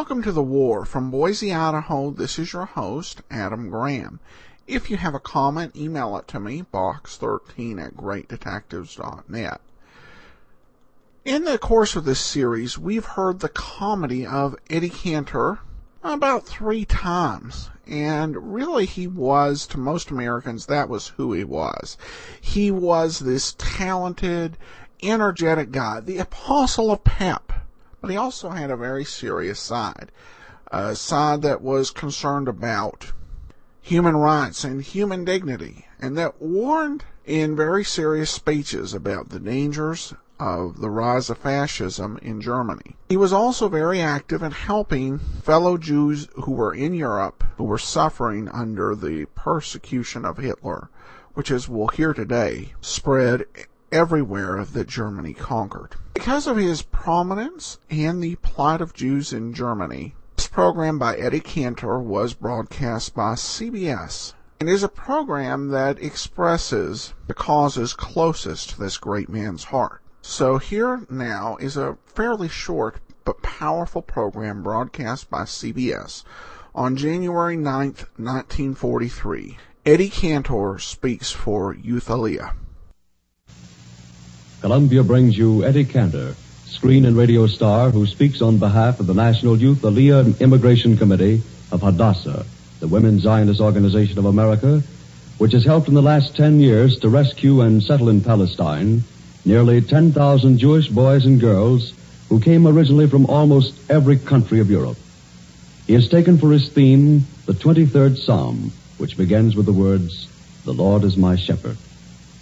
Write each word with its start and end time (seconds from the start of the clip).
Welcome 0.00 0.22
to 0.22 0.32
the 0.32 0.42
War. 0.42 0.86
From 0.86 1.10
Boise, 1.10 1.52
Idaho, 1.52 2.10
this 2.10 2.38
is 2.38 2.54
your 2.54 2.64
host, 2.64 3.20
Adam 3.30 3.68
Graham. 3.68 4.18
If 4.66 4.90
you 4.90 4.96
have 4.96 5.14
a 5.14 5.20
comment, 5.20 5.76
email 5.76 6.16
it 6.16 6.26
to 6.28 6.40
me, 6.40 6.64
box13 6.72 7.84
at 7.84 7.96
greatdetectives.net. 7.98 9.60
In 11.26 11.44
the 11.44 11.58
course 11.58 11.96
of 11.96 12.06
this 12.06 12.18
series, 12.18 12.78
we've 12.78 13.04
heard 13.04 13.40
the 13.40 13.50
comedy 13.50 14.24
of 14.24 14.56
Eddie 14.70 14.88
Cantor 14.88 15.58
about 16.02 16.46
three 16.46 16.86
times. 16.86 17.68
And 17.86 18.54
really, 18.54 18.86
he 18.86 19.06
was, 19.06 19.66
to 19.66 19.78
most 19.78 20.10
Americans, 20.10 20.64
that 20.64 20.88
was 20.88 21.08
who 21.08 21.34
he 21.34 21.44
was. 21.44 21.98
He 22.40 22.70
was 22.70 23.18
this 23.18 23.54
talented, 23.58 24.56
energetic 25.02 25.70
guy, 25.70 26.00
the 26.00 26.16
apostle 26.16 26.90
of 26.90 27.04
pep 27.04 27.52
but 28.00 28.10
he 28.10 28.16
also 28.16 28.50
had 28.50 28.70
a 28.70 28.76
very 28.76 29.04
serious 29.04 29.60
side, 29.60 30.10
a 30.70 30.94
side 30.94 31.42
that 31.42 31.62
was 31.62 31.90
concerned 31.90 32.48
about 32.48 33.12
human 33.80 34.16
rights 34.16 34.64
and 34.64 34.82
human 34.82 35.24
dignity, 35.24 35.86
and 35.98 36.16
that 36.16 36.40
warned 36.40 37.04
in 37.24 37.56
very 37.56 37.84
serious 37.84 38.30
speeches 38.30 38.94
about 38.94 39.28
the 39.28 39.40
dangers 39.40 40.14
of 40.38 40.80
the 40.80 40.88
rise 40.88 41.28
of 41.28 41.36
fascism 41.36 42.18
in 42.22 42.40
Germany. 42.40 42.96
He 43.08 43.16
was 43.16 43.32
also 43.32 43.68
very 43.68 44.00
active 44.00 44.42
in 44.42 44.52
helping 44.52 45.18
fellow 45.18 45.76
Jews 45.76 46.28
who 46.34 46.52
were 46.52 46.72
in 46.72 46.94
Europe 46.94 47.44
who 47.58 47.64
were 47.64 47.78
suffering 47.78 48.48
under 48.48 48.94
the 48.94 49.26
persecution 49.34 50.24
of 50.24 50.38
Hitler, 50.38 50.88
which, 51.34 51.50
as 51.50 51.68
we'll 51.68 51.88
hear 51.88 52.14
today, 52.14 52.72
spread 52.80 53.44
everywhere 53.92 54.64
that 54.64 54.88
Germany 54.88 55.32
conquered. 55.32 55.96
Because 56.14 56.46
of 56.46 56.56
his 56.56 56.82
prominence 56.82 57.78
and 57.90 58.22
the 58.22 58.36
plight 58.36 58.80
of 58.80 58.94
Jews 58.94 59.32
in 59.32 59.52
Germany, 59.52 60.14
this 60.36 60.46
program 60.46 60.98
by 60.98 61.16
Eddie 61.16 61.40
Cantor 61.40 61.98
was 61.98 62.34
broadcast 62.34 63.14
by 63.14 63.34
CBS 63.34 64.34
and 64.60 64.68
is 64.68 64.82
a 64.82 64.88
program 64.88 65.68
that 65.68 66.02
expresses 66.02 67.14
the 67.26 67.34
causes 67.34 67.94
closest 67.94 68.70
to 68.70 68.78
this 68.78 68.98
great 68.98 69.28
man's 69.28 69.64
heart. 69.64 70.02
So 70.22 70.58
here 70.58 71.00
now 71.08 71.56
is 71.56 71.76
a 71.76 71.96
fairly 72.06 72.48
short 72.48 73.00
but 73.24 73.42
powerful 73.42 74.02
program 74.02 74.62
broadcast 74.62 75.30
by 75.30 75.42
CBS 75.42 76.24
on 76.74 76.96
January 76.96 77.56
9, 77.56 77.86
1943. 78.16 79.58
Eddie 79.86 80.10
Cantor 80.10 80.78
speaks 80.78 81.32
for 81.32 81.74
Youth 81.74 82.08
Aliyah. 82.08 82.54
Columbia 84.60 85.02
brings 85.02 85.38
you 85.38 85.64
Eddie 85.64 85.86
Cantor, 85.86 86.34
screen 86.66 87.06
and 87.06 87.16
radio 87.16 87.46
star 87.46 87.88
who 87.88 88.04
speaks 88.04 88.42
on 88.42 88.58
behalf 88.58 89.00
of 89.00 89.06
the 89.06 89.14
National 89.14 89.56
Youth 89.56 89.80
Aliyah 89.80 90.20
and 90.20 90.38
Immigration 90.38 90.98
Committee 90.98 91.42
of 91.72 91.80
Hadassah, 91.80 92.44
the 92.78 92.86
Women's 92.86 93.22
Zionist 93.22 93.62
Organization 93.62 94.18
of 94.18 94.26
America, 94.26 94.82
which 95.38 95.52
has 95.52 95.64
helped 95.64 95.88
in 95.88 95.94
the 95.94 96.02
last 96.02 96.36
10 96.36 96.60
years 96.60 96.98
to 96.98 97.08
rescue 97.08 97.62
and 97.62 97.82
settle 97.82 98.10
in 98.10 98.20
Palestine 98.20 99.02
nearly 99.46 99.80
10,000 99.80 100.58
Jewish 100.58 100.88
boys 100.88 101.24
and 101.24 101.40
girls 101.40 101.94
who 102.28 102.38
came 102.38 102.66
originally 102.66 103.08
from 103.08 103.24
almost 103.24 103.90
every 103.90 104.18
country 104.18 104.60
of 104.60 104.70
Europe. 104.70 104.98
He 105.86 105.94
has 105.94 106.10
taken 106.10 106.36
for 106.36 106.52
his 106.52 106.68
theme 106.68 107.26
the 107.46 107.54
23rd 107.54 108.18
Psalm, 108.18 108.72
which 108.98 109.16
begins 109.16 109.56
with 109.56 109.64
the 109.64 109.72
words, 109.72 110.28
The 110.66 110.74
Lord 110.74 111.04
is 111.04 111.16
my 111.16 111.36
shepherd. 111.36 111.78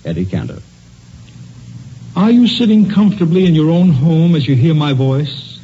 Eddie 0.04 0.26
Cantor. 0.26 0.62
Are 2.18 2.32
you 2.32 2.48
sitting 2.48 2.90
comfortably 2.90 3.46
in 3.46 3.54
your 3.54 3.70
own 3.70 3.90
home 3.90 4.34
as 4.34 4.44
you 4.44 4.56
hear 4.56 4.74
my 4.74 4.92
voice? 4.92 5.60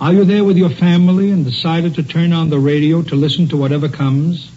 Are 0.00 0.12
you 0.12 0.24
there 0.24 0.44
with 0.44 0.56
your 0.56 0.70
family 0.70 1.32
and 1.32 1.44
decided 1.44 1.96
to 1.96 2.04
turn 2.04 2.32
on 2.32 2.48
the 2.48 2.60
radio 2.60 3.02
to 3.02 3.16
listen 3.16 3.48
to 3.48 3.56
whatever 3.56 3.88
comes? 3.88 4.52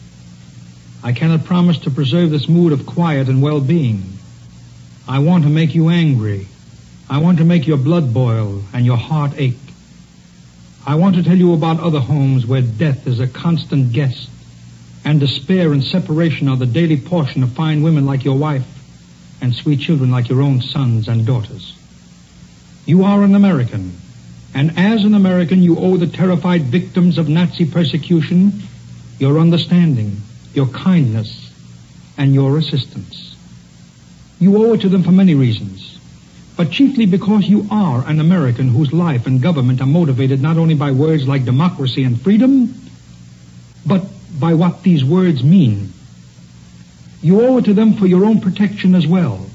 I 1.04 1.14
cannot 1.14 1.44
promise 1.44 1.80
to 1.80 1.90
preserve 1.90 2.30
this 2.30 2.48
mood 2.48 2.72
of 2.72 2.86
quiet 2.86 3.30
and 3.30 3.42
well-being. 3.42 4.04
I 5.08 5.18
want 5.18 5.44
to 5.46 5.50
make 5.50 5.74
you 5.74 5.90
angry. 5.90 6.46
I 7.10 7.18
want 7.18 7.40
to 7.40 7.46
make 7.46 7.66
your 7.66 7.78
blood 7.78 8.14
boil 8.14 8.62
and 8.72 8.86
your 8.86 8.98
heart 8.98 9.32
ache. 9.38 9.58
I 10.86 10.94
want 10.94 11.16
to 11.16 11.24
tell 11.24 11.36
you 11.36 11.56
about 11.56 11.80
other 11.80 12.00
homes 12.00 12.46
where 12.46 12.62
death 12.62 13.08
is 13.08 13.20
a 13.20 13.28
constant 13.28 13.92
guest 13.92 14.30
and 15.04 15.20
despair 15.20 15.74
and 15.74 15.84
separation 15.84 16.48
are 16.48 16.58
the 16.58 16.68
daily 16.68 16.98
portion 16.98 17.42
of 17.42 17.54
fine 17.54 17.82
women 17.82 18.06
like 18.06 18.24
your 18.24 18.38
wife 18.38 18.77
and 19.42 19.54
sweet 19.54 19.80
children 19.80 20.12
like 20.12 20.30
your 20.30 20.42
own 20.42 20.62
sons 20.62 21.08
and 21.08 21.26
daughters. 21.26 21.78
You 22.86 23.04
are 23.04 23.24
an 23.24 23.36
American, 23.36 23.98
and 24.54 24.78
as 24.78 25.04
an 25.04 25.14
American, 25.14 25.62
you 25.62 25.78
owe 25.78 25.98
the 25.98 26.08
terrified 26.08 26.64
victims 26.64 27.18
of 27.18 27.30
Nazi 27.30 27.66
persecution 27.66 28.62
your 29.20 29.40
understanding, 29.40 30.22
your 30.54 30.68
kindness, 30.68 31.52
and 32.18 32.34
your 32.34 32.58
assistance. 32.58 33.36
You 34.40 34.58
owe 34.58 34.74
it 34.74 34.82
to 34.82 34.90
them 34.90 35.04
for 35.04 35.12
many 35.12 35.34
reasons, 35.34 36.00
but 36.56 36.72
chiefly 36.72 37.06
because 37.06 37.48
you 37.48 37.68
are 37.72 38.08
an 38.08 38.20
American 38.20 38.68
whose 38.68 38.94
life 38.94 39.26
and 39.26 39.42
government 39.42 39.82
are 39.82 39.88
motivated 39.88 40.42
not 40.42 40.58
only 40.58 40.76
by 40.76 40.92
words 40.92 41.28
like 41.28 41.46
democracy 41.46 42.04
and 42.04 42.22
freedom, 42.22 42.74
but 43.86 44.04
by 44.40 44.54
what 44.54 44.84
these 44.84 45.04
words 45.04 45.44
mean 45.44 45.94
you 47.28 47.42
owe 47.42 47.58
it 47.58 47.66
to 47.66 47.74
them 47.74 47.94
for 47.94 48.08
your 48.08 48.24
own 48.24 48.40
protection 48.40 48.96
as 48.96 49.06
well. 49.06 49.46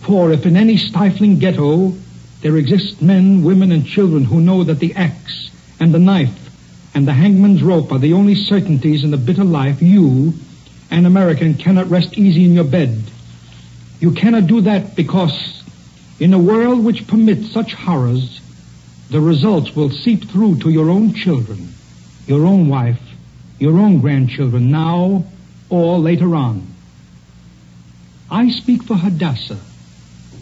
For 0.00 0.32
if 0.32 0.46
in 0.46 0.56
any 0.56 0.78
stifling 0.78 1.38
ghetto 1.38 1.92
there 2.40 2.56
exist 2.56 3.02
men, 3.02 3.44
women, 3.44 3.72
and 3.72 3.84
children 3.84 4.24
who 4.24 4.40
know 4.40 4.64
that 4.64 4.78
the 4.78 4.94
axe 4.94 5.50
and 5.78 5.92
the 5.92 5.98
knife 5.98 6.48
and 6.94 7.06
the 7.06 7.12
hangman's 7.12 7.62
rope 7.62 7.92
are 7.92 7.98
the 7.98 8.14
only 8.14 8.34
certainties 8.34 9.04
in 9.04 9.10
the 9.10 9.18
bitter 9.18 9.44
life, 9.44 9.82
you, 9.82 10.32
an 10.90 11.04
American, 11.04 11.54
cannot 11.54 11.90
rest 11.90 12.16
easy 12.16 12.46
in 12.46 12.54
your 12.54 12.64
bed. 12.64 13.02
You 14.00 14.12
cannot 14.12 14.46
do 14.46 14.62
that 14.62 14.96
because 14.96 15.62
in 16.18 16.32
a 16.32 16.38
world 16.38 16.82
which 16.82 17.06
permits 17.06 17.52
such 17.52 17.74
horrors, 17.74 18.40
the 19.10 19.20
results 19.20 19.76
will 19.76 19.90
seep 19.90 20.30
through 20.30 20.60
to 20.60 20.70
your 20.70 20.88
own 20.88 21.12
children, 21.12 21.74
your 22.26 22.46
own 22.46 22.68
wife, 22.68 23.02
your 23.58 23.78
own 23.78 24.00
grandchildren, 24.00 24.70
now 24.70 25.26
or 25.68 25.98
later 25.98 26.34
on. 26.34 26.77
I 28.30 28.50
speak 28.50 28.82
for 28.82 28.94
Hadassah, 28.94 29.58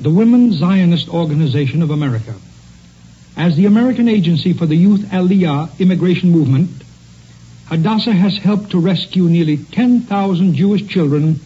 the 0.01 0.11
Women's 0.11 0.57
Zionist 0.57 1.09
Organization 1.09 1.83
of 1.83 1.91
America. 1.91 2.35
As 3.37 3.55
the 3.57 3.67
American 3.67 4.09
Agency 4.09 4.55
for 4.55 4.67
the 4.67 4.75
Youth 4.75 5.03
Aliyah 5.03 5.79
Immigration 5.79 6.33
Movement, 6.33 6.71
Hadassah 7.67 8.13
has 8.13 8.39
helped 8.39 8.71
to 8.71 8.81
rescue 8.81 9.25
nearly 9.25 9.59
10,000 9.59 10.55
Jewish 10.55 10.89
children 10.89 11.37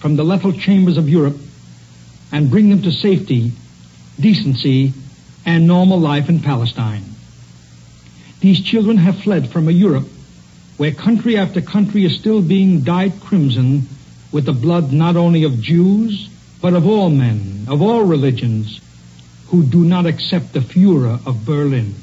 from 0.00 0.16
the 0.16 0.24
lethal 0.24 0.52
chambers 0.52 0.96
of 0.96 1.08
Europe 1.08 1.36
and 2.32 2.50
bring 2.50 2.68
them 2.68 2.82
to 2.82 2.90
safety, 2.90 3.52
decency, 4.18 4.92
and 5.44 5.68
normal 5.68 6.00
life 6.00 6.28
in 6.28 6.40
Palestine. 6.40 7.04
These 8.40 8.60
children 8.60 8.96
have 8.96 9.22
fled 9.22 9.50
from 9.50 9.68
a 9.68 9.72
Europe 9.72 10.08
where 10.78 10.92
country 10.92 11.36
after 11.36 11.60
country 11.60 12.04
is 12.04 12.18
still 12.18 12.42
being 12.42 12.82
dyed 12.82 13.20
crimson 13.20 13.86
with 14.32 14.44
the 14.44 14.52
blood 14.52 14.92
not 14.92 15.16
only 15.16 15.44
of 15.44 15.60
Jews, 15.60 16.28
but 16.60 16.74
of 16.74 16.86
all 16.86 17.10
men, 17.10 17.66
of 17.68 17.82
all 17.82 18.02
religions, 18.02 18.80
who 19.48 19.62
do 19.62 19.84
not 19.84 20.06
accept 20.06 20.52
the 20.52 20.60
Führer 20.60 21.24
of 21.26 21.44
Berlin. 21.44 21.94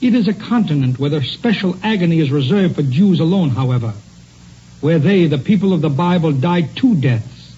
It 0.00 0.14
is 0.14 0.28
a 0.28 0.34
continent 0.34 0.98
where 0.98 1.10
the 1.10 1.22
special 1.22 1.76
agony 1.82 2.20
is 2.20 2.30
reserved 2.30 2.76
for 2.76 2.82
Jews 2.82 3.20
alone, 3.20 3.50
however, 3.50 3.94
where 4.80 4.98
they, 4.98 5.26
the 5.26 5.38
people 5.38 5.72
of 5.72 5.80
the 5.80 5.90
Bible, 5.90 6.32
died 6.32 6.76
two 6.76 6.94
deaths, 6.94 7.52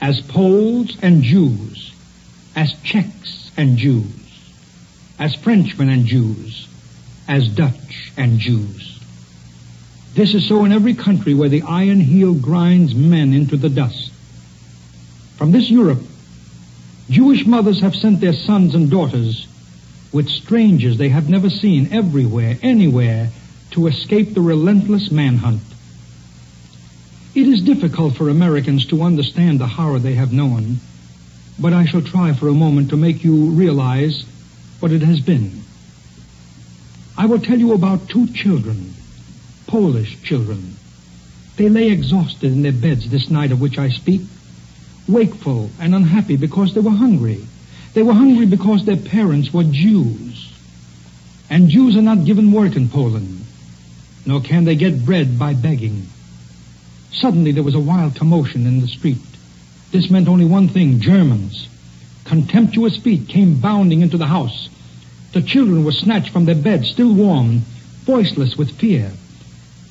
as 0.00 0.20
Poles 0.20 0.96
and 1.02 1.22
Jews, 1.22 1.92
as 2.56 2.72
Czechs 2.82 3.50
and 3.56 3.76
Jews, 3.76 4.06
as 5.18 5.34
Frenchmen 5.36 5.88
and 5.88 6.04
Jews, 6.06 6.66
as 7.28 7.48
Dutch 7.48 8.12
and 8.16 8.38
Jews. 8.40 8.91
This 10.14 10.34
is 10.34 10.46
so 10.46 10.64
in 10.64 10.72
every 10.72 10.94
country 10.94 11.32
where 11.32 11.48
the 11.48 11.62
iron 11.62 12.00
heel 12.00 12.34
grinds 12.34 12.94
men 12.94 13.32
into 13.32 13.56
the 13.56 13.70
dust. 13.70 14.12
From 15.36 15.52
this 15.52 15.70
Europe, 15.70 16.02
Jewish 17.08 17.46
mothers 17.46 17.80
have 17.80 17.94
sent 17.94 18.20
their 18.20 18.34
sons 18.34 18.74
and 18.74 18.90
daughters 18.90 19.46
with 20.12 20.28
strangers 20.28 20.98
they 20.98 21.08
have 21.08 21.30
never 21.30 21.48
seen 21.48 21.88
everywhere, 21.92 22.58
anywhere, 22.62 23.30
to 23.70 23.86
escape 23.86 24.34
the 24.34 24.42
relentless 24.42 25.10
manhunt. 25.10 25.62
It 27.34 27.46
is 27.46 27.62
difficult 27.62 28.14
for 28.14 28.28
Americans 28.28 28.84
to 28.86 29.02
understand 29.02 29.58
the 29.58 29.66
horror 29.66 29.98
they 29.98 30.14
have 30.14 30.34
known, 30.34 30.80
but 31.58 31.72
I 31.72 31.86
shall 31.86 32.02
try 32.02 32.34
for 32.34 32.48
a 32.48 32.54
moment 32.54 32.90
to 32.90 32.98
make 32.98 33.24
you 33.24 33.46
realize 33.46 34.24
what 34.80 34.92
it 34.92 35.00
has 35.00 35.20
been. 35.20 35.62
I 37.16 37.24
will 37.24 37.38
tell 37.38 37.58
you 37.58 37.72
about 37.72 38.10
two 38.10 38.26
children 38.26 38.92
Polish 39.66 40.22
children. 40.22 40.76
They 41.56 41.68
lay 41.68 41.90
exhausted 41.90 42.52
in 42.52 42.62
their 42.62 42.72
beds 42.72 43.08
this 43.08 43.30
night 43.30 43.52
of 43.52 43.60
which 43.60 43.78
I 43.78 43.90
speak, 43.90 44.22
wakeful 45.08 45.70
and 45.80 45.94
unhappy 45.94 46.36
because 46.36 46.74
they 46.74 46.80
were 46.80 46.90
hungry. 46.90 47.44
They 47.94 48.02
were 48.02 48.14
hungry 48.14 48.46
because 48.46 48.84
their 48.84 48.96
parents 48.96 49.52
were 49.52 49.64
Jews. 49.64 50.52
And 51.50 51.68
Jews 51.68 51.96
are 51.96 52.02
not 52.02 52.24
given 52.24 52.52
work 52.52 52.76
in 52.76 52.88
Poland, 52.88 53.44
nor 54.24 54.40
can 54.40 54.64
they 54.64 54.76
get 54.76 55.04
bread 55.04 55.38
by 55.38 55.54
begging. 55.54 56.06
Suddenly 57.12 57.52
there 57.52 57.62
was 57.62 57.74
a 57.74 57.80
wild 57.80 58.16
commotion 58.16 58.66
in 58.66 58.80
the 58.80 58.88
street. 58.88 59.18
This 59.90 60.10
meant 60.10 60.28
only 60.28 60.46
one 60.46 60.68
thing, 60.68 61.00
Germans. 61.00 61.68
Contemptuous 62.24 62.96
feet 62.96 63.28
came 63.28 63.60
bounding 63.60 64.00
into 64.00 64.16
the 64.16 64.26
house. 64.26 64.70
The 65.32 65.42
children 65.42 65.84
were 65.84 65.92
snatched 65.92 66.30
from 66.30 66.46
their 66.46 66.54
beds, 66.54 66.88
still 66.88 67.12
warm, 67.12 67.62
voiceless 68.04 68.56
with 68.56 68.78
fear. 68.78 69.12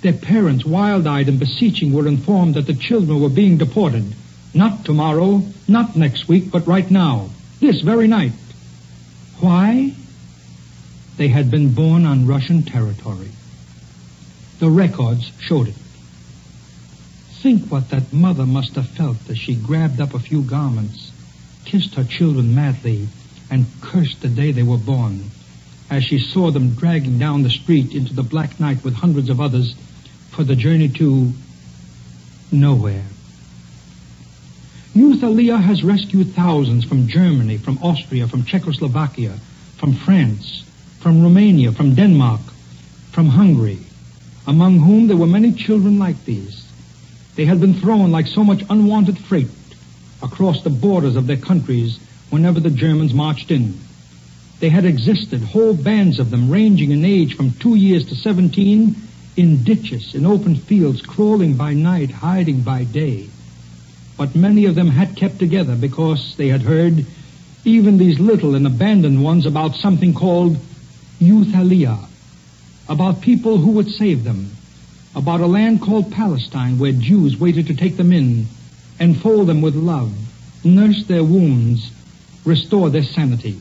Their 0.02 0.14
parents, 0.14 0.66
wild-eyed 0.66 1.30
and 1.30 1.40
beseeching, 1.40 1.94
were 1.94 2.08
informed 2.08 2.56
that 2.56 2.66
the 2.66 2.74
children 2.74 3.22
were 3.22 3.30
being 3.30 3.58
deported. 3.58 4.16
Not 4.54 4.84
tomorrow, 4.84 5.44
not 5.68 5.96
next 5.96 6.28
week, 6.28 6.50
but 6.52 6.68
right 6.68 6.90
now. 6.90 7.30
This 7.60 7.82
very 7.82 8.08
night. 8.08 8.34
Why? 9.40 9.94
They 11.18 11.28
had 11.28 11.52
been 11.52 11.74
born 11.74 12.06
on 12.06 12.26
Russian 12.26 12.64
territory. 12.64 13.30
The 14.60 14.72
records 14.72 15.32
showed 15.40 15.68
it. 15.68 15.76
Think 17.42 17.72
what 17.72 17.90
that 17.90 18.12
mother 18.12 18.46
must 18.48 18.76
have 18.76 18.90
felt 18.90 19.30
as 19.30 19.38
she 19.38 19.56
grabbed 19.56 20.02
up 20.02 20.16
a 20.16 20.20
few 20.20 20.42
garments, 20.42 21.12
kissed 21.66 21.94
her 21.96 22.04
children 22.04 22.56
madly, 22.56 23.08
and 23.52 23.68
cursed 23.82 24.22
the 24.22 24.30
day 24.30 24.52
they 24.52 24.64
were 24.64 24.78
born, 24.78 25.30
as 25.92 26.04
she 26.04 26.18
saw 26.18 26.50
them 26.50 26.74
dragging 26.74 27.20
down 27.20 27.44
the 27.44 27.50
street 27.50 27.94
into 27.94 28.14
the 28.14 28.24
black 28.24 28.60
night 28.60 28.84
with 28.84 28.96
hundreds 28.96 29.30
of 29.30 29.40
others 29.40 29.76
for 30.32 30.44
the 30.44 30.56
journey 30.56 30.90
to 30.90 31.32
nowhere. 32.52 33.04
Youth 34.94 35.22
Aliyah 35.22 35.62
has 35.62 35.84
rescued 35.84 36.34
thousands 36.34 36.84
from 36.84 37.08
Germany, 37.08 37.58
from 37.58 37.78
Austria, 37.82 38.28
from 38.28 38.44
Czechoslovakia, 38.44 39.38
from 39.78 39.94
France, 39.94 40.66
from 41.00 41.24
Romania, 41.24 41.72
from 41.72 41.96
Denmark, 41.96 42.42
from 43.12 43.28
Hungary, 43.28 43.80
among 44.48 44.80
whom 44.80 45.08
there 45.08 45.18
were 45.18 45.28
many 45.28 45.54
children 45.54 45.98
like 45.98 46.26
these. 46.26 46.66
They 47.36 47.46
had 47.46 47.62
been 47.62 47.74
thrown 47.74 48.12
like 48.12 48.28
so 48.28 48.44
much 48.44 48.64
unwanted 48.70 49.18
freight 49.18 49.50
across 50.22 50.64
the 50.64 50.70
borders 50.70 51.16
of 51.16 51.28
their 51.28 51.38
countries 51.38 52.00
whenever 52.30 52.60
the 52.60 52.70
Germans 52.70 53.14
marched 53.14 53.52
in. 53.52 53.80
They 54.60 54.70
had 54.70 54.86
existed, 54.86 55.42
whole 55.42 55.74
bands 55.74 56.20
of 56.20 56.30
them, 56.30 56.50
ranging 56.50 56.92
in 56.92 57.04
age 57.04 57.36
from 57.36 57.52
two 57.52 57.76
years 57.76 58.06
to 58.10 58.16
17, 58.16 58.96
in 59.36 59.64
ditches, 59.64 60.14
in 60.14 60.26
open 60.26 60.56
fields, 60.56 61.02
crawling 61.02 61.56
by 61.56 61.74
night, 61.74 62.12
hiding 62.12 62.62
by 62.62 62.84
day. 62.84 63.30
But 64.18 64.36
many 64.36 64.66
of 64.66 64.76
them 64.76 64.88
had 64.88 65.16
kept 65.16 65.40
together 65.40 65.76
because 65.76 66.36
they 66.38 66.50
had 66.50 66.62
heard, 66.62 67.06
even 67.64 67.98
these 67.98 68.20
little 68.20 68.56
and 68.56 68.68
abandoned 68.68 69.24
ones, 69.24 69.46
about 69.46 69.76
something 69.76 70.14
called 70.14 70.58
Youth 71.20 71.48
Aliyah, 71.48 72.08
about 72.90 73.22
people 73.22 73.58
who 73.58 73.72
would 73.72 73.90
save 73.90 74.24
them, 74.24 74.52
about 75.16 75.42
a 75.42 75.48
land 75.48 75.82
called 75.82 76.12
Palestine 76.12 76.78
where 76.78 76.92
Jews 76.92 77.38
waited 77.38 77.68
to 77.68 77.76
take 77.76 77.98
them 77.98 78.12
in, 78.12 78.48
enfold 79.00 79.48
them 79.48 79.62
with 79.62 79.76
love, 79.76 80.14
nurse 80.64 81.06
their 81.06 81.24
wounds, 81.24 81.92
restore 82.46 82.90
their 82.90 83.04
sanity. 83.04 83.60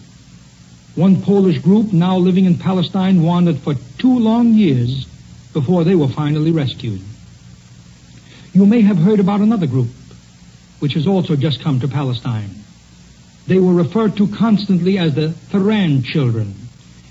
One 0.94 1.22
Polish 1.22 1.58
group 1.58 1.92
now 1.92 2.18
living 2.18 2.44
in 2.44 2.58
Palestine 2.58 3.22
wandered 3.22 3.60
for 3.60 3.74
two 3.98 4.18
long 4.18 4.54
years 4.54 5.06
before 5.52 5.84
they 5.84 5.94
were 5.94 6.08
finally 6.08 6.52
rescued. 6.52 7.00
You 8.52 8.66
may 8.66 8.80
have 8.82 8.98
heard 8.98 9.20
about 9.20 9.40
another 9.40 9.66
group 9.66 9.88
which 10.80 10.94
has 10.94 11.06
also 11.06 11.36
just 11.36 11.62
come 11.62 11.80
to 11.80 11.88
Palestine. 11.88 12.50
They 13.46 13.58
were 13.58 13.74
referred 13.74 14.16
to 14.16 14.28
constantly 14.28 14.98
as 14.98 15.14
the 15.14 15.34
Tehran 15.50 16.02
children 16.02 16.54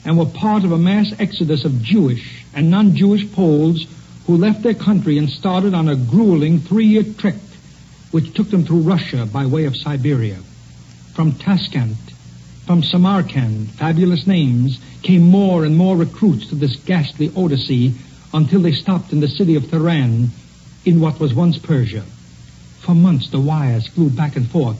and 0.05 0.17
were 0.17 0.25
part 0.25 0.63
of 0.63 0.71
a 0.71 0.77
mass 0.77 1.13
exodus 1.19 1.65
of 1.65 1.81
Jewish 1.81 2.43
and 2.53 2.71
non-Jewish 2.71 3.31
Poles 3.31 3.85
who 4.25 4.37
left 4.37 4.63
their 4.63 4.73
country 4.73 5.17
and 5.17 5.29
started 5.29 5.73
on 5.73 5.89
a 5.89 5.95
grueling 5.95 6.59
three-year 6.59 7.03
trek 7.17 7.35
which 8.11 8.33
took 8.33 8.49
them 8.49 8.65
through 8.65 8.81
Russia 8.81 9.25
by 9.25 9.45
way 9.45 9.65
of 9.65 9.75
Siberia. 9.75 10.37
From 11.13 11.33
Tashkent, 11.33 11.97
from 12.65 12.81
Samarkand, 12.83 13.71
fabulous 13.71 14.25
names, 14.25 14.79
came 15.03 15.21
more 15.21 15.65
and 15.65 15.75
more 15.75 15.97
recruits 15.97 16.47
to 16.49 16.55
this 16.55 16.75
ghastly 16.75 17.31
odyssey 17.35 17.93
until 18.33 18.61
they 18.61 18.71
stopped 18.71 19.11
in 19.11 19.19
the 19.19 19.27
city 19.27 19.55
of 19.55 19.69
Tehran 19.69 20.29
in 20.85 20.99
what 20.99 21.19
was 21.19 21.33
once 21.33 21.57
Persia. 21.57 22.05
For 22.85 22.95
months 22.95 23.29
the 23.29 23.39
wires 23.39 23.87
flew 23.87 24.09
back 24.09 24.35
and 24.35 24.49
forth. 24.49 24.77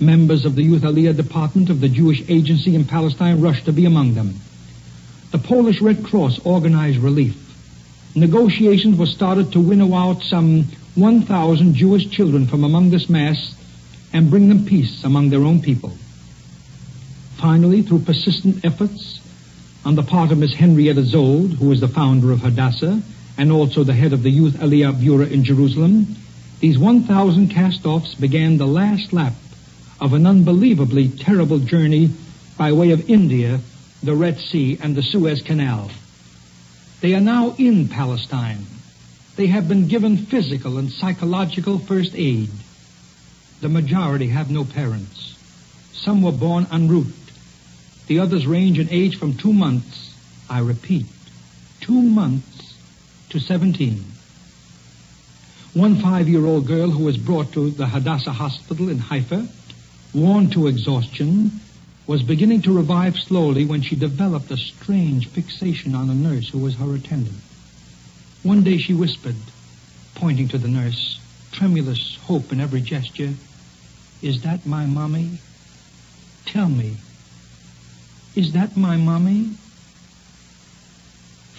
Members 0.00 0.44
of 0.44 0.56
the 0.56 0.62
Youth 0.62 0.82
Aliyah 0.82 1.16
department 1.16 1.70
of 1.70 1.80
the 1.80 1.88
Jewish 1.88 2.22
agency 2.28 2.74
in 2.74 2.84
Palestine 2.84 3.40
rushed 3.40 3.64
to 3.66 3.72
be 3.72 3.86
among 3.86 4.14
them. 4.14 4.40
The 5.32 5.38
Polish 5.38 5.80
Red 5.80 6.04
Cross 6.04 6.40
organized 6.44 6.98
relief 6.98 7.36
negotiations 8.16 8.98
were 8.98 9.06
started 9.06 9.52
to 9.52 9.60
winnow 9.60 9.94
out 9.94 10.22
some 10.22 10.64
1,000 10.94 11.74
Jewish 11.74 12.08
children 12.10 12.46
from 12.46 12.64
among 12.64 12.90
this 12.90 13.08
mass 13.08 13.54
and 14.12 14.30
bring 14.30 14.48
them 14.48 14.64
peace 14.64 15.04
among 15.04 15.28
their 15.28 15.44
own 15.44 15.60
people. 15.60 15.96
Finally, 17.36 17.82
through 17.82 18.00
persistent 18.00 18.64
efforts 18.64 19.20
on 19.86 19.94
the 19.94 20.02
part 20.02 20.32
of 20.32 20.38
Miss 20.38 20.52
Henrietta 20.52 21.02
Szold, 21.02 21.54
who 21.58 21.70
is 21.70 21.80
the 21.80 21.86
founder 21.86 22.32
of 22.32 22.40
Hadassah 22.40 23.00
and 23.38 23.52
also 23.52 23.84
the 23.84 23.94
head 23.94 24.12
of 24.12 24.24
the 24.24 24.30
Youth 24.30 24.54
Aliyah 24.54 24.98
Bureau 24.98 25.24
in 25.24 25.44
Jerusalem, 25.44 26.16
these 26.58 26.76
1,000 26.76 27.50
cast-offs 27.50 28.16
began 28.16 28.58
the 28.58 28.66
last 28.66 29.12
lap 29.12 29.34
of 30.00 30.12
an 30.12 30.26
unbelievably 30.26 31.10
terrible 31.10 31.60
journey 31.60 32.10
by 32.58 32.72
way 32.72 32.90
of 32.90 33.08
India, 33.08 33.60
the 34.02 34.16
Red 34.16 34.40
Sea, 34.40 34.76
and 34.82 34.96
the 34.96 35.04
Suez 35.04 35.40
Canal. 35.40 35.92
They 37.00 37.14
are 37.14 37.20
now 37.20 37.54
in 37.56 37.88
Palestine. 37.88 38.66
They 39.36 39.46
have 39.46 39.68
been 39.68 39.86
given 39.86 40.16
physical 40.16 40.78
and 40.78 40.90
psychological 40.90 41.78
first 41.78 42.10
aid. 42.16 42.50
The 43.60 43.68
majority 43.68 44.26
have 44.30 44.50
no 44.50 44.64
parents. 44.64 45.36
Some 45.92 46.22
were 46.22 46.32
born 46.32 46.66
en 46.72 46.88
route. 46.88 47.25
The 48.06 48.20
others 48.20 48.46
range 48.46 48.78
in 48.78 48.88
age 48.88 49.18
from 49.18 49.36
two 49.36 49.52
months, 49.52 50.14
I 50.48 50.60
repeat, 50.60 51.06
two 51.80 52.00
months 52.00 52.74
to 53.30 53.40
17. 53.40 54.04
One 55.74 56.00
five-year-old 56.00 56.66
girl 56.66 56.90
who 56.90 57.04
was 57.04 57.16
brought 57.16 57.52
to 57.52 57.70
the 57.70 57.86
Hadassah 57.86 58.32
Hospital 58.32 58.88
in 58.88 58.98
Haifa, 58.98 59.48
worn 60.14 60.50
to 60.50 60.68
exhaustion, 60.68 61.60
was 62.06 62.22
beginning 62.22 62.62
to 62.62 62.72
revive 62.72 63.16
slowly 63.16 63.64
when 63.64 63.82
she 63.82 63.96
developed 63.96 64.50
a 64.50 64.56
strange 64.56 65.28
fixation 65.28 65.94
on 65.94 66.08
a 66.08 66.14
nurse 66.14 66.48
who 66.48 66.60
was 66.60 66.76
her 66.76 66.94
attendant. 66.94 67.36
One 68.44 68.62
day 68.62 68.78
she 68.78 68.94
whispered, 68.94 69.36
pointing 70.14 70.48
to 70.48 70.58
the 70.58 70.68
nurse, 70.68 71.20
tremulous 71.52 72.16
hope 72.22 72.52
in 72.52 72.60
every 72.60 72.80
gesture, 72.80 73.34
Is 74.22 74.42
that 74.42 74.64
my 74.64 74.86
mommy? 74.86 75.40
Tell 76.46 76.68
me, 76.68 76.96
is 78.36 78.52
that 78.52 78.76
my 78.76 78.96
mommy? 78.96 79.56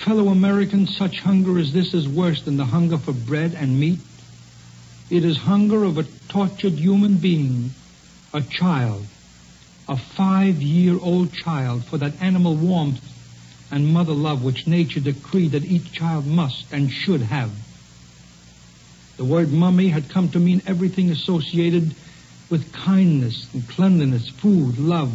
Fellow 0.05 0.29
Americans, 0.29 0.96
such 0.96 1.19
hunger 1.19 1.57
as 1.57 1.74
this 1.74 1.93
is 1.93 2.07
worse 2.07 2.41
than 2.43 2.55
the 2.55 2.65
hunger 2.65 3.00
for 3.00 3.13
bread 3.13 3.53
and 3.55 3.79
meat. 3.79 4.00
It 5.10 5.25
is 5.25 5.38
hunger 5.38 5.84
of 5.84 5.98
a 5.98 6.05
tortured 6.29 6.74
human 6.74 7.17
being, 7.17 7.72
a 8.31 8.41
child, 8.41 9.05
a 9.89 9.98
five-year-old 10.15 11.34
child 11.34 11.84
for 11.89 11.98
that 11.98 12.13
animal 12.22 12.55
warmth 12.55 13.01
and 13.72 13.88
mother 13.88 14.13
love 14.13 14.43
which 14.43 14.67
nature 14.67 15.00
decreed 15.00 15.53
that 15.53 15.65
each 15.65 15.91
child 15.93 16.25
must 16.25 16.65
and 16.72 16.91
should 16.91 17.22
have. 17.22 17.51
The 19.17 19.25
word 19.25 19.50
mummy 19.50 19.89
had 19.89 20.13
come 20.13 20.29
to 20.31 20.39
mean 20.39 20.62
everything 20.67 21.10
associated 21.10 21.96
with 22.51 22.72
kindness 22.72 23.48
and 23.53 23.67
cleanliness, 23.67 24.29
food, 24.41 24.77
love, 24.77 25.12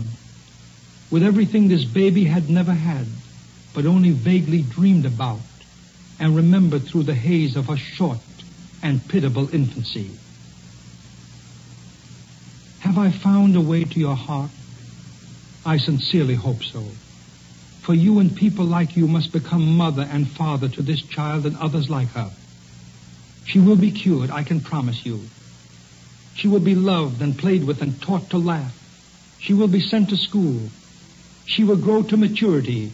with 1.12 1.23
everything 1.23 1.69
this 1.69 1.85
baby 1.95 2.25
had 2.25 2.49
never 2.49 2.73
had, 2.73 3.07
but 3.75 3.85
only 3.85 4.12
vaguely 4.12 4.62
dreamed 4.62 5.04
about 5.04 5.45
and 6.19 6.35
remembered 6.35 6.88
through 6.90 7.04
the 7.04 7.14
haze 7.14 7.54
of 7.54 7.66
her 7.66 7.76
short 7.76 8.19
and 8.83 9.07
pitiable 9.11 9.47
infancy. 9.52 10.11
Have 12.78 12.97
I 12.97 13.12
found 13.23 13.54
a 13.54 13.61
way 13.61 13.85
to 13.85 13.99
your 14.00 14.16
heart? 14.16 14.50
I 15.66 15.76
sincerely 15.76 16.35
hope 16.35 16.62
so. 16.73 16.97
For 17.85 17.95
you 17.95 18.19
and 18.19 18.35
people 18.35 18.64
like 18.64 18.97
you 18.97 19.07
must 19.07 19.33
become 19.33 19.76
mother 19.76 20.02
and 20.02 20.35
father 20.38 20.69
to 20.71 20.83
this 20.83 21.02
child 21.14 21.45
and 21.45 21.57
others 21.59 21.88
like 21.90 22.09
her. 22.09 22.31
She 23.45 23.59
will 23.61 23.76
be 23.76 23.92
cured, 23.92 24.31
I 24.31 24.45
can 24.45 24.62
promise 24.62 25.00
you. 25.04 25.28
She 26.37 26.49
will 26.49 26.61
be 26.61 26.75
loved 26.75 27.21
and 27.21 27.37
played 27.37 27.64
with 27.64 27.83
and 27.83 28.00
taught 28.00 28.31
to 28.31 28.38
laugh. 28.38 28.73
She 29.40 29.52
will 29.52 29.69
be 29.69 29.81
sent 29.81 30.09
to 30.09 30.16
school. 30.16 30.71
She 31.46 31.64
will 31.64 31.76
grow 31.76 32.02
to 32.02 32.16
maturity. 32.16 32.92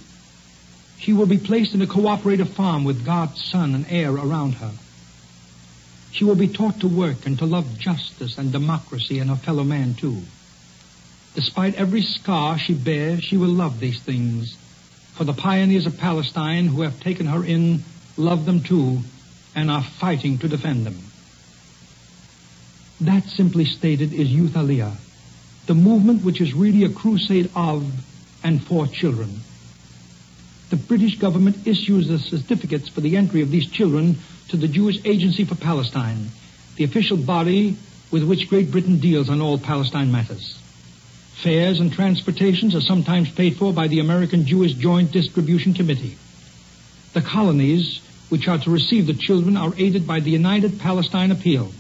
She 1.01 1.13
will 1.13 1.27
be 1.27 1.39
placed 1.39 1.75
in 1.75 1.83
a 1.83 1.87
cooperative 1.87 2.55
farm 2.55 2.85
with 2.85 3.05
God's 3.05 3.43
sun 3.45 3.75
and 3.75 3.87
air 3.89 4.13
around 4.13 4.55
her. 4.55 4.73
She 6.13 6.25
will 6.25 6.35
be 6.35 6.49
taught 6.49 6.81
to 6.81 6.89
work 6.89 7.27
and 7.27 7.39
to 7.39 7.47
love 7.47 7.79
justice 7.79 8.39
and 8.39 8.51
democracy 8.51 9.19
and 9.19 9.31
her 9.31 9.37
fellow 9.37 9.65
man 9.65 9.95
too. 9.95 10.23
Despite 11.35 11.75
every 11.75 12.03
scar 12.03 12.59
she 12.59 12.75
bears, 12.75 13.23
she 13.23 13.37
will 13.37 13.53
love 13.53 13.79
these 13.79 14.01
things, 14.01 14.57
For 15.15 15.25
the 15.25 15.35
pioneers 15.35 15.87
of 15.87 15.97
Palestine 15.99 16.67
who 16.69 16.83
have 16.83 17.01
taken 17.01 17.27
her 17.27 17.45
in 17.45 17.85
love 18.17 18.47
them 18.47 18.63
too 18.63 19.01
and 19.55 19.71
are 19.71 19.85
fighting 20.01 20.39
to 20.39 20.49
defend 20.49 20.87
them. 20.87 20.99
That, 23.01 23.25
simply 23.25 23.65
stated, 23.65 24.13
is 24.13 24.29
Youth 24.29 24.55
Aliyah, 24.55 24.97
the 25.67 25.75
movement 25.75 26.25
which 26.25 26.41
is 26.41 26.55
really 26.55 26.85
a 26.85 26.93
crusade 26.93 27.51
of 27.55 27.85
and 28.43 28.63
for 28.63 28.87
children. 28.87 29.41
The 30.71 30.77
British 30.77 31.19
government 31.19 31.67
issues 31.67 32.09
the 32.09 32.19
certificates 32.19 32.89
for 32.89 33.01
the 33.01 33.17
entry 33.17 33.41
of 33.41 33.51
these 33.51 33.71
children 33.71 34.19
to 34.49 34.57
the 34.57 34.69
Jewish 34.69 34.99
Agency 35.05 35.45
for 35.45 35.55
Palestine, 35.55 36.29
the 36.77 36.85
official 36.85 37.17
body 37.17 37.77
with 38.11 38.25
which 38.25 38.49
Great 38.49 38.71
Britain 38.71 38.99
deals 38.99 39.31
on 39.31 39.41
all 39.41 39.59
Palestine 39.59 40.13
matters. 40.13 40.59
Fares 41.43 41.81
and 41.81 41.93
transportations 41.93 42.75
are 42.75 42.81
sometimes 42.81 43.31
paid 43.31 43.57
for 43.57 43.73
by 43.73 43.89
the 43.89 44.01
American 44.01 44.45
Jewish 44.45 44.75
Joint 44.75 45.13
Distribution 45.13 45.73
Committee. 45.73 46.19
The 47.15 47.23
colonies 47.23 48.01
which 48.29 48.49
are 48.49 48.59
to 48.59 48.71
receive 48.71 49.07
the 49.07 49.15
children 49.15 49.57
are 49.57 49.73
aided 49.77 50.07
by 50.07 50.21
the 50.21 50.31
United 50.31 50.81
Palestine 50.81 51.31
Appeal. 51.31 51.73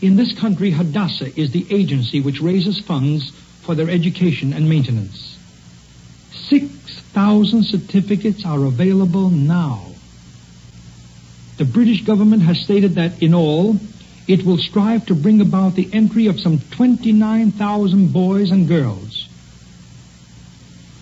In 0.00 0.16
this 0.16 0.38
country, 0.38 0.70
Hadassah 0.70 1.38
is 1.40 1.50
the 1.52 1.66
agency 1.70 2.20
which 2.20 2.40
raises 2.40 2.78
funds 2.80 3.32
for 3.68 3.74
their 3.74 3.90
education 3.90 4.54
and 4.54 4.66
maintenance. 4.66 5.36
6,000 6.48 7.64
certificates 7.64 8.46
are 8.46 8.64
available 8.64 9.28
now. 9.28 9.88
The 11.58 11.66
British 11.66 12.02
government 12.02 12.40
has 12.44 12.58
stated 12.58 12.94
that 12.94 13.22
in 13.22 13.34
all, 13.34 13.76
it 14.26 14.42
will 14.42 14.56
strive 14.56 15.04
to 15.04 15.14
bring 15.14 15.42
about 15.42 15.74
the 15.74 15.86
entry 15.92 16.28
of 16.28 16.40
some 16.40 16.60
29,000 16.60 18.10
boys 18.10 18.52
and 18.52 18.66
girls. 18.66 19.28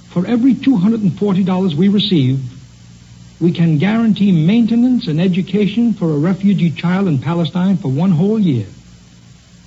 For 0.09 0.27
every 0.27 0.55
$240 0.55 1.75
we 1.75 1.87
receive, 1.87 2.41
we 3.41 3.53
can 3.53 3.79
guarantee 3.79 4.33
maintenance 4.33 5.07
and 5.07 5.21
education 5.21 5.95
for 5.95 6.11
a 6.11 6.19
refugee 6.19 6.73
child 6.73 7.07
in 7.07 7.21
Palestine 7.21 7.77
for 7.77 7.93
one 7.93 8.11
whole 8.11 8.41
year. 8.41 8.67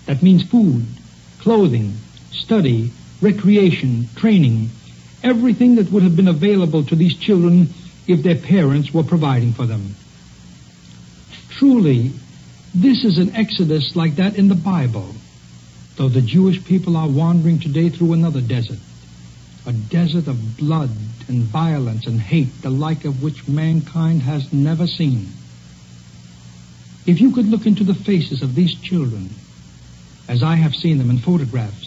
That 0.05 0.21
means 0.21 0.43
food, 0.43 0.85
clothing, 1.39 1.93
study, 2.31 2.91
recreation, 3.21 4.07
training, 4.15 4.69
everything 5.23 5.75
that 5.75 5.91
would 5.91 6.03
have 6.03 6.15
been 6.15 6.27
available 6.27 6.83
to 6.85 6.95
these 6.95 7.17
children 7.17 7.69
if 8.07 8.23
their 8.23 8.35
parents 8.35 8.93
were 8.93 9.03
providing 9.03 9.53
for 9.53 9.65
them. 9.65 9.95
Truly, 11.49 12.13
this 12.73 13.03
is 13.03 13.17
an 13.17 13.35
exodus 13.35 13.95
like 13.95 14.15
that 14.15 14.35
in 14.35 14.47
the 14.47 14.55
Bible, 14.55 15.13
though 15.95 16.09
the 16.09 16.21
Jewish 16.21 16.63
people 16.63 16.95
are 16.95 17.09
wandering 17.09 17.59
today 17.59 17.89
through 17.89 18.13
another 18.13 18.41
desert, 18.41 18.79
a 19.65 19.73
desert 19.73 20.27
of 20.27 20.57
blood 20.57 20.91
and 21.27 21.43
violence 21.43 22.07
and 22.07 22.19
hate, 22.19 22.61
the 22.61 22.69
like 22.69 23.05
of 23.05 23.21
which 23.21 23.47
mankind 23.47 24.21
has 24.21 24.51
never 24.53 24.87
seen. 24.87 25.27
If 27.05 27.19
you 27.21 27.31
could 27.33 27.47
look 27.47 27.65
into 27.65 27.83
the 27.83 27.95
faces 27.95 28.41
of 28.41 28.55
these 28.55 28.79
children, 28.81 29.29
as 30.27 30.43
I 30.43 30.55
have 30.55 30.75
seen 30.75 30.97
them 30.99 31.09
in 31.09 31.17
photographs, 31.17 31.78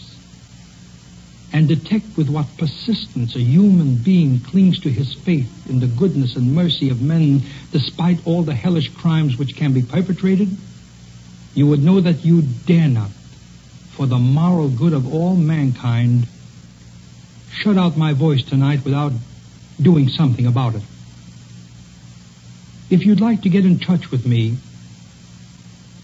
and 1.52 1.68
detect 1.68 2.16
with 2.16 2.28
what 2.28 2.56
persistence 2.56 3.36
a 3.36 3.40
human 3.40 3.96
being 3.96 4.40
clings 4.40 4.80
to 4.80 4.90
his 4.90 5.14
faith 5.14 5.50
in 5.68 5.80
the 5.80 5.86
goodness 5.86 6.34
and 6.34 6.54
mercy 6.54 6.88
of 6.88 7.02
men 7.02 7.42
despite 7.70 8.26
all 8.26 8.42
the 8.42 8.54
hellish 8.54 8.88
crimes 8.94 9.36
which 9.36 9.54
can 9.54 9.72
be 9.72 9.82
perpetrated, 9.82 10.56
you 11.54 11.66
would 11.66 11.82
know 11.82 12.00
that 12.00 12.24
you 12.24 12.42
dare 12.42 12.88
not, 12.88 13.10
for 13.90 14.06
the 14.06 14.18
moral 14.18 14.70
good 14.70 14.94
of 14.94 15.12
all 15.12 15.36
mankind, 15.36 16.26
shut 17.52 17.76
out 17.76 17.96
my 17.98 18.14
voice 18.14 18.42
tonight 18.42 18.82
without 18.84 19.12
doing 19.80 20.08
something 20.08 20.46
about 20.46 20.74
it. 20.74 20.82
If 22.88 23.04
you'd 23.04 23.20
like 23.20 23.42
to 23.42 23.50
get 23.50 23.66
in 23.66 23.78
touch 23.78 24.10
with 24.10 24.24
me, 24.24 24.56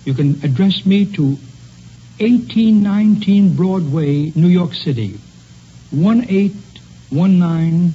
you 0.05 0.13
can 0.15 0.41
address 0.43 0.85
me 0.85 1.07
to 1.15 1.23
1819 2.19 3.57
Broadway, 3.57 4.33
New 4.35 4.49
York 4.49 4.75
City. 4.75 5.19
1819 5.91 7.95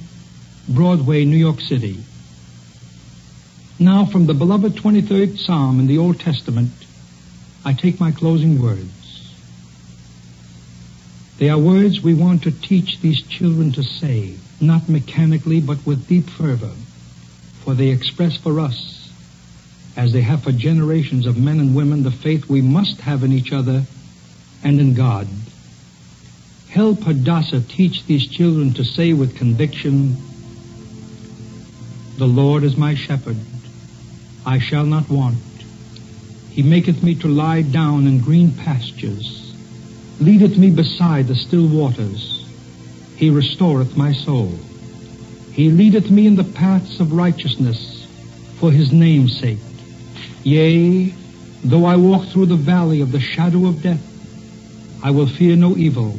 Broadway, 0.68 1.24
New 1.24 1.36
York 1.36 1.60
City. 1.60 2.02
Now, 3.78 4.06
from 4.06 4.26
the 4.26 4.34
beloved 4.34 4.74
23rd 4.74 5.38
Psalm 5.38 5.78
in 5.78 5.86
the 5.86 5.98
Old 5.98 6.18
Testament, 6.18 6.72
I 7.64 7.72
take 7.72 8.00
my 8.00 8.10
closing 8.10 8.60
words. 8.60 8.90
They 11.38 11.50
are 11.50 11.58
words 11.58 12.00
we 12.00 12.14
want 12.14 12.42
to 12.44 12.50
teach 12.50 13.00
these 13.00 13.22
children 13.22 13.72
to 13.72 13.82
say, 13.82 14.36
not 14.60 14.88
mechanically, 14.88 15.60
but 15.60 15.84
with 15.86 16.08
deep 16.08 16.30
fervor, 16.30 16.72
for 17.62 17.74
they 17.74 17.88
express 17.88 18.36
for 18.36 18.60
us, 18.60 19.10
as 19.96 20.12
they 20.12 20.22
have 20.22 20.42
for 20.42 20.52
generations 20.52 21.26
of 21.26 21.36
men 21.36 21.60
and 21.60 21.76
women, 21.76 22.02
the 22.02 22.10
faith 22.10 22.48
we 22.48 22.60
must 22.60 23.00
have 23.02 23.22
in 23.22 23.32
each 23.32 23.52
other 23.52 23.84
and 24.62 24.80
in 24.80 24.94
God. 24.94 25.28
Help 26.74 27.04
Hadassah 27.04 27.62
teach 27.68 28.04
these 28.08 28.26
children 28.36 28.74
to 28.74 28.82
say 28.82 29.12
with 29.12 29.36
conviction, 29.36 30.18
The 32.18 32.24
Lord 32.24 32.64
is 32.64 32.76
my 32.76 32.96
shepherd. 32.96 33.38
I 34.44 34.58
shall 34.58 34.84
not 34.84 35.08
want. 35.08 35.38
He 36.50 36.64
maketh 36.64 37.00
me 37.00 37.14
to 37.20 37.28
lie 37.28 37.62
down 37.62 38.08
in 38.08 38.20
green 38.20 38.56
pastures, 38.56 39.54
leadeth 40.18 40.58
me 40.58 40.70
beside 40.70 41.28
the 41.28 41.36
still 41.36 41.68
waters. 41.68 42.44
He 43.14 43.30
restoreth 43.30 43.96
my 43.96 44.12
soul. 44.12 44.58
He 45.52 45.70
leadeth 45.70 46.10
me 46.10 46.26
in 46.26 46.34
the 46.34 46.52
paths 46.58 46.98
of 46.98 47.12
righteousness 47.12 48.04
for 48.58 48.72
his 48.72 48.92
name's 48.92 49.38
sake. 49.38 49.60
Yea, 50.42 51.14
though 51.62 51.84
I 51.84 51.94
walk 51.94 52.32
through 52.32 52.46
the 52.46 52.56
valley 52.56 53.00
of 53.00 53.12
the 53.12 53.20
shadow 53.20 53.68
of 53.68 53.80
death, 53.80 54.02
I 55.04 55.12
will 55.12 55.28
fear 55.38 55.54
no 55.54 55.76
evil 55.76 56.18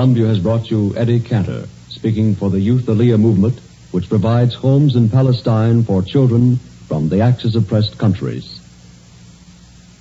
Columbia 0.00 0.28
has 0.28 0.38
brought 0.38 0.70
you 0.70 0.96
Eddie 0.96 1.20
Cantor, 1.20 1.68
speaking 1.90 2.34
for 2.34 2.48
the 2.48 2.58
Youth 2.58 2.86
Aliyah 2.86 3.20
movement, 3.20 3.60
which 3.90 4.08
provides 4.08 4.54
homes 4.54 4.96
in 4.96 5.10
Palestine 5.10 5.82
for 5.82 6.00
children 6.00 6.56
from 6.88 7.10
the 7.10 7.20
Axis 7.20 7.54
oppressed 7.54 7.98
countries. 7.98 8.62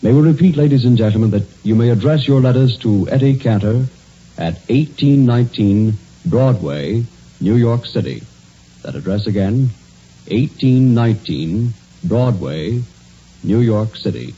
May 0.01 0.13
we 0.13 0.21
repeat, 0.21 0.55
ladies 0.55 0.85
and 0.85 0.97
gentlemen, 0.97 1.31
that 1.31 1.43
you 1.63 1.75
may 1.75 1.89
address 1.89 2.25
your 2.29 2.39
letters 2.39 2.77
to 2.77 3.09
Eddie 3.09 3.37
Cantor 3.39 3.87
at 4.37 4.53
1819 4.69 5.97
Broadway, 6.25 7.03
New 7.41 7.57
York 7.57 7.85
City. 7.85 8.23
That 8.83 8.95
address 8.95 9.27
again, 9.27 9.71
1819 10.29 11.73
Broadway, 12.05 12.83
New 13.43 13.59
York 13.59 13.97
City. 13.97 14.33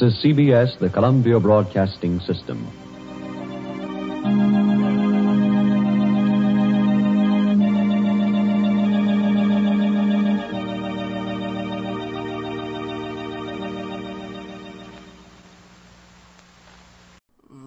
This 0.00 0.14
is 0.14 0.24
CBS, 0.24 0.78
the 0.78 0.88
Columbia 0.88 1.38
Broadcasting 1.38 2.20
System. 2.20 2.66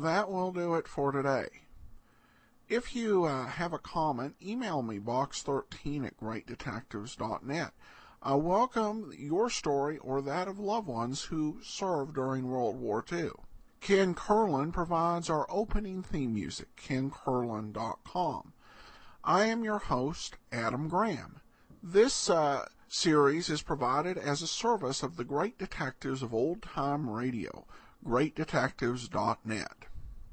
That 0.01 0.31
will 0.31 0.51
do 0.51 0.73
it 0.73 0.87
for 0.87 1.11
today. 1.11 1.49
If 2.67 2.95
you 2.95 3.25
uh, 3.25 3.45
have 3.45 3.73
a 3.73 3.77
comment, 3.77 4.37
email 4.43 4.81
me 4.81 4.97
box13 4.97 6.07
at 6.07 6.17
greatdetectives.net. 6.17 7.73
I 8.25 8.35
welcome 8.35 9.11
your 9.17 9.49
story 9.49 9.97
or 9.97 10.21
that 10.21 10.47
of 10.47 10.57
loved 10.57 10.87
ones 10.87 11.23
who 11.23 11.59
served 11.61 12.15
during 12.15 12.47
World 12.47 12.79
War 12.79 13.03
II. 13.11 13.31
Ken 13.81 14.13
Curlin 14.13 14.71
provides 14.71 15.29
our 15.29 15.45
opening 15.49 16.01
theme 16.01 16.33
music, 16.33 16.73
kencurlin.com. 16.77 18.53
I 19.25 19.43
am 19.43 19.65
your 19.65 19.79
host, 19.79 20.37
Adam 20.53 20.87
Graham. 20.87 21.41
This 21.83 22.29
uh, 22.29 22.69
series 22.88 23.49
is 23.49 23.62
provided 23.62 24.17
as 24.17 24.41
a 24.41 24.47
service 24.47 25.03
of 25.03 25.17
the 25.17 25.25
great 25.25 25.57
detectives 25.57 26.23
of 26.23 26.33
old 26.33 26.62
time 26.62 27.09
radio, 27.09 27.67
greatdetectives.net. 28.07 29.88